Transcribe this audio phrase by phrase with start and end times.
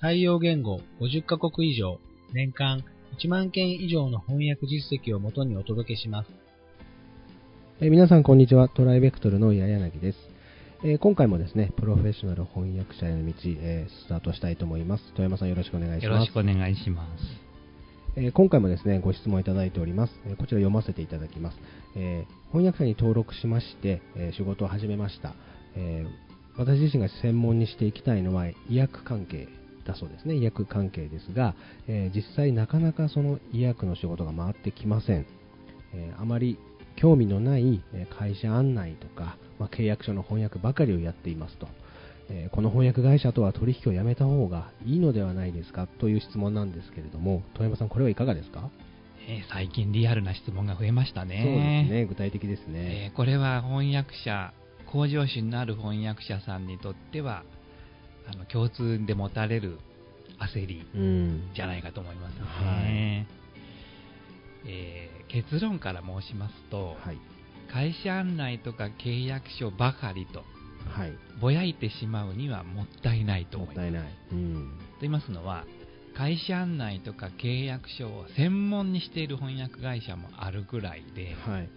[0.00, 1.98] 対応言語50カ国以上、
[2.32, 2.82] 年間
[3.18, 6.30] 1万件以上の翻訳実績をもとにお届けします。
[7.82, 8.70] え皆さんこんにちは。
[8.70, 10.18] トライベクトルの矢柳です。
[10.84, 15.04] えー、今回もですね、プロフェッショナル翻訳者への道、えー、スタートしたいと思います。
[15.12, 16.04] 富山さんよろしくお願いします。
[16.06, 17.22] よろしくお願いします。
[18.16, 20.14] え今回もですね、ご質問いただいております。
[20.26, 21.58] えこちら読ませていただきます。
[21.94, 25.34] え翻訳者に登録しまして、え仕事を始めました。
[25.76, 26.06] え
[26.56, 29.46] 私自身が専門にしていきたいのは医薬関係
[29.84, 31.54] だそうですね、医薬関係ですが、
[31.88, 35.26] え実際なかなかその医薬の仕事が回ってきません。
[35.94, 36.58] えあまり
[36.96, 37.80] 興味のない
[38.18, 41.68] 会社案内とか、まあ、契約書の翻訳ばかりをやっていますと。
[42.28, 45.86] えこの翻訳会社とは取引をやめた方がいいのではないですか？
[45.86, 48.70] という質問なんですけれども、富山さん、これはいかがですか、
[49.28, 51.42] えー、最近リアルな質問が増えましたね。
[51.44, 53.06] そうですね、具体的ですね。
[53.06, 54.52] えー、これは翻訳者、
[54.92, 57.44] 向上心のある翻訳者さんにとっては、
[58.32, 59.78] あの共通で持たれる
[60.38, 60.86] 焦り
[61.54, 62.40] じゃないかと思いますね。
[62.40, 62.62] うんは
[64.70, 67.18] い、えー、結論から申しますと、はい、
[67.72, 70.44] 会社案内とか契約書ばかりと
[70.88, 73.78] はい、ぼやいてしまうにはもったいないと思います。
[73.78, 74.12] もったいない。
[74.32, 75.64] うん、と言いますのは、
[76.16, 81.68] 会社案内とか契約書を専門にしている翻訳会社もあるぐらいで、はい、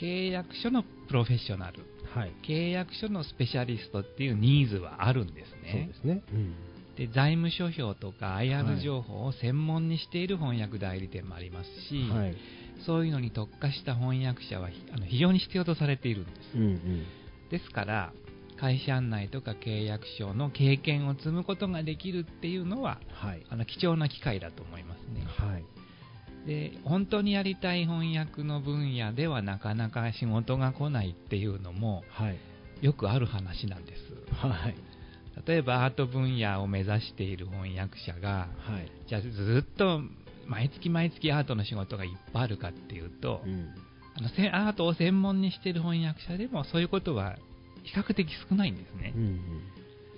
[0.00, 1.80] 契約書のプロフェッショナル、
[2.14, 5.72] はい、契約書のスペシャリストっていうニーズはあるんですね。
[5.72, 6.54] そうですね、うん、
[6.96, 12.36] で財務諸表とか IR 情報を専門にしている翻訳代理店もありますし、はい、
[12.86, 16.36] そういうのに特化した翻訳者はあの非常に必要とされているんです。
[16.56, 17.06] うんうん。
[17.50, 18.12] ですから、
[18.58, 25.24] 会社案内とか契約書の経験を積むことができるっていうのは、はい、あの貴重な機会だと思いますね。
[25.26, 25.64] はい、
[26.46, 32.38] で本当にやりたい翻訳の分野ではなかなか仕事が来ないっていうのも、はい、
[32.80, 34.00] よくある話なんです。
[34.34, 34.76] はい、
[35.46, 40.00] 例えばアート分野を目指している翻訳者が、はい、じゃあずっと
[40.46, 43.68] 毎月毎月アートの仕事がいっぱいあるかっていうと、うん。
[44.18, 44.28] あの
[44.68, 47.36] アートを専門にしている翻訳者でもそういうことは
[47.84, 49.12] 比較的少ないんですね。
[49.14, 49.40] うんうん、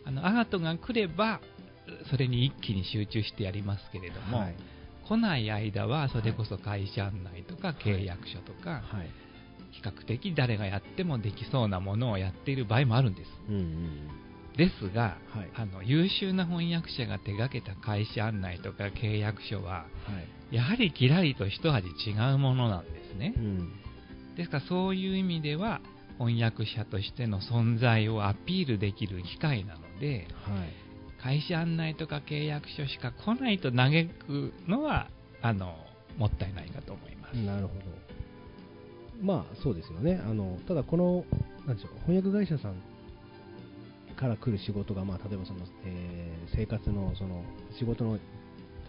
[0.06, 1.40] あのアートが来れば
[2.10, 4.56] それに一気に集中してやりますけれども、はい、
[5.10, 9.10] 来ない間はそれこそ会社案内とか契約書とか、はい、
[9.72, 13.30] 比較的誰がやってもできそうなものをやっている場合もあるんです。
[13.48, 14.08] うんうん
[14.56, 19.86] ですが、はい、あの優秀な翻訳者が手がけた会社案内とか契約書は、は
[20.50, 23.32] い、やはりきらりと一味違うものなんですね。
[23.36, 23.72] うん、
[24.36, 25.80] ですからそういう意味では
[26.18, 30.89] 翻訳者としての存在をアピールできる機会なので、はい、
[31.22, 35.08] 会社案内とか契約書しか来ないと嘆くのは
[35.42, 35.74] あの
[36.16, 37.36] もったいないかと思います。
[37.36, 37.80] なるほど
[39.22, 40.20] まあそうですよね。
[40.24, 41.24] あのただこの
[41.66, 42.82] なんでしょう翻訳会社さん
[44.16, 47.42] から来る仕事が、まあ、例えばその、えー、生活のその
[47.78, 48.20] 仕事の例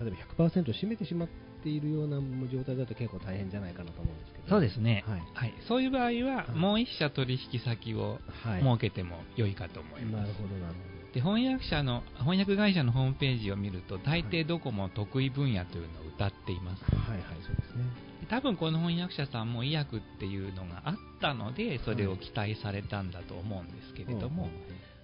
[0.07, 1.29] えば100%占めてしまっ
[1.63, 2.17] ているような
[2.51, 4.49] 状態だと結構大変じゃないかなと思うんですけど。
[4.49, 10.27] そうですね、はい、はい、そういう場合は、もう1社取引先を設けても良いかと思います。
[10.27, 18.11] なるほどなるほどで翻訳者の翻訳会社のホームページを見ると大抵どこも得意分野というのを歌っています、はい、はいはいそうですね。
[18.29, 24.51] 多分この翻訳者さんも医薬っていうのがあったのでそれを期待されたんだと思うんですけれども、はい、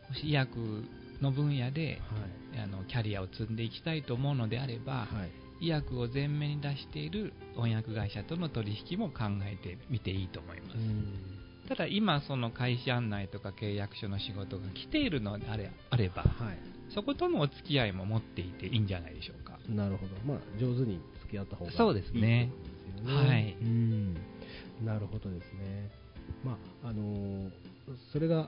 [0.09, 0.85] もし医薬
[1.21, 1.99] の分野で、
[2.53, 5.07] はい、あのキャリアを積んでいきたいと思うのであれば、は
[5.59, 10.77] い、医薬を前面に出している翻訳会社との取引も考えてみていいと思います。
[11.67, 16.57] ただ今、その会社案内とか契約書の仕事が来ているのであれあれば、はい、
[16.93, 19.59] そことのお付き合いも持っていていいんじゃないでしょうか。
[19.67, 22.51] なるほど、まあ、上手に付き合った方がいいそうですね。
[22.97, 24.13] すねはい、うん
[24.83, 25.89] なるほどですね。
[26.43, 27.51] まああのー、
[28.13, 28.47] それが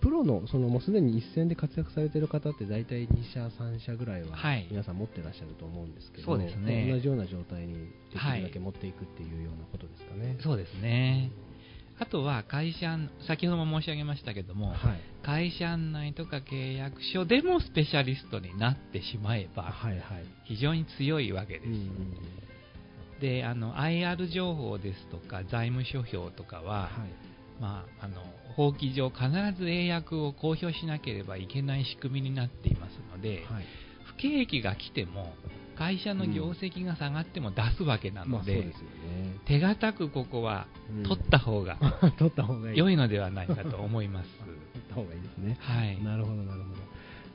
[0.00, 4.36] プロのそのもうすでに一線で活躍されている方って大体2社、3社ぐらいは
[4.70, 10.26] 皆さん持ってらっしゃると思うんですけど、はい、ね、同じような状態にできるだけ持っていくっていうようなことですかね。
[10.26, 11.30] はい、そうですね。
[11.98, 14.76] あとは会社、先ほども申し上げましたけども、はい、
[15.22, 19.74] 会社案内とか契約書でもスペシャリストになってしまえば、
[20.44, 21.66] 非常に強いわけです。
[23.20, 26.90] であの IR 情報ですとか財務諸表とかは、
[27.60, 28.20] まあ、あの
[28.56, 33.64] 法規上必ず英訳を公表しなければいけない仕組みになっていますので、はい、
[34.04, 35.34] 不不景気が来ても、
[35.78, 40.66] 会社の業績が下がっても出すわけなので、うんまあでね、手堅くここは
[41.04, 44.30] 取った方が、うん、取った方が 良いのではないかと思います。
[44.72, 45.56] 取った方がいいですね。
[45.60, 46.02] はい。
[46.02, 46.76] なるほど、なるほど。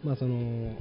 [0.03, 0.75] まあ、その、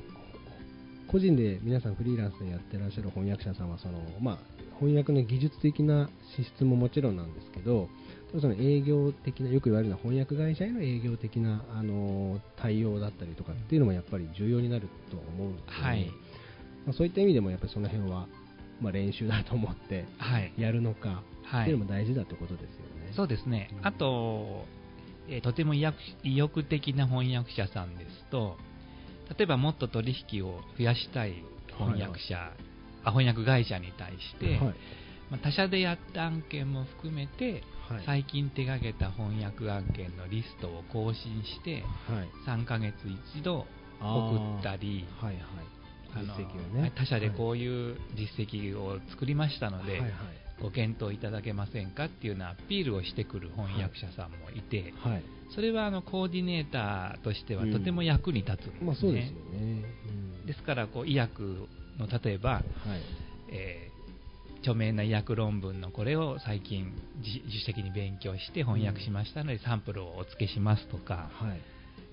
[1.11, 4.39] 個人で皆さんフリーランスでやってらっしゃる翻訳者さんはその、まあ、
[4.79, 7.89] 翻訳の技術的な資質ももちろんなんですけど
[8.41, 16.11] その営業的なよく言われるのは翻訳会社への営業的なあの対応だったりとかっていうのもやっぱり重要になると思うので、はい、
[16.87, 18.27] まあ、そういった意味でもやっぱりその辺は、
[18.81, 20.07] まあ、練習だと思って
[20.57, 23.13] やるのか、はい、っていうのも大事だってことですよね。
[23.15, 24.65] そうですね、あと、
[25.29, 25.83] えー、とても意
[26.25, 28.57] 欲的な翻訳者さんですと
[29.37, 31.45] 例えばもっと取引を増やしたい
[31.77, 32.53] 翻訳者、はいはい、
[33.05, 34.75] あ翻訳会社に対して、はい、
[35.31, 42.95] まあ、他社でやった案件も含めて、はい、最近手がけた翻訳案件のリストを更新して、はい、3ヶ月
[43.35, 43.67] 一度
[44.01, 45.80] 送ったり、はいはい
[46.15, 46.37] あの
[46.83, 50.01] ね、他社でこういう実績を作りましたので、はい。
[50.01, 50.11] はい、
[50.61, 55.23] ご検討いただけませんかっていうようなアピールをしてくる翻訳者さんもいて、はい、
[55.55, 58.79] それはあのコーディネーターとしてはとても役に立つんですね。
[58.81, 59.85] うんまあ、そうですよね、
[60.41, 61.69] うん、ですからこう医薬
[61.99, 62.65] の例えば、はい。
[63.53, 71.61] えー、著名な医薬論文のこれを最近自主的に勉強して翻訳しましたので、サンプルをお付けしますとか、はい。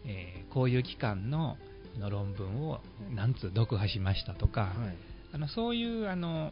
[0.06, 1.58] えー、こういう機関の
[1.98, 2.80] の論文を
[3.14, 4.98] 何通読破しましたとか、はい、
[5.34, 6.52] あのそういうあの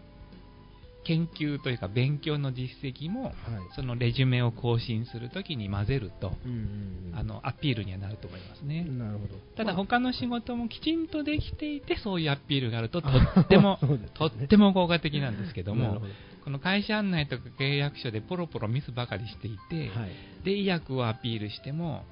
[1.06, 3.34] 研究というか勉強の実績も、はい、
[3.76, 8.84] そのレジュメを更新するときに混ぜると、うんうんうん、あのアピールにはなると思いますね。
[8.84, 9.36] なるほど。
[9.56, 16.02] ただ他の仕事もきちんとできていてそういうアピールがあるととっても、 ね、とっても効果的なんですけども
[16.44, 20.12] この会社案内とか契約書でポロポロミスばかりしていて、はい、
[20.44, 22.04] で医薬をアピールしても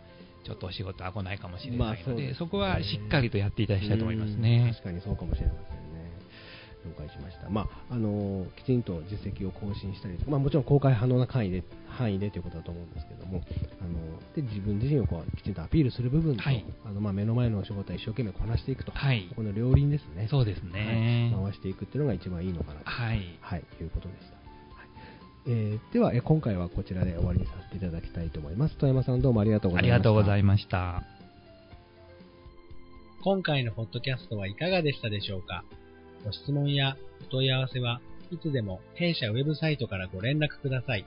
[0.44, 4.72] ちょっとお仕事は来ないかもしれないのでまあそでね、そこはしっかりとやっていただきたいと思いますね。
[4.74, 5.84] 確かにそうかもしれません
[6.86, 13.42] 了解しました、まああのきちんと実績を更新したりとか、まあ、もちろん公開可能な範囲で範囲でということだと思うんですけども、
[13.82, 23.40] あので自分自身をこうきちんとアピールする部分と、はい、あのまあ、目の前の仕事は一生懸命こなしていくと、はい、この両輪ですね、そうですね、はい、回していくっていうのが一番いいのかなと、はい。
[23.42, 24.43] はい、いうことでした。
[25.46, 28.78] えー、では、え今回はこちらで終わりにさせていただきたいと思います。
[28.78, 29.96] 富山さんどうもありがとうございました。
[29.96, 31.04] ありがとうございました。
[33.24, 35.64] 今回のポッドキャストはいかがでしたでしょうか？
[36.26, 36.96] ご質問や
[37.28, 38.00] お問い合わせは
[38.32, 41.06] いつでも弊社ウェブサイトからご連絡ください。